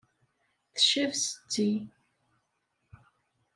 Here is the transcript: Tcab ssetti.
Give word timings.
Tcab 0.75 1.11
ssetti. 1.17 1.71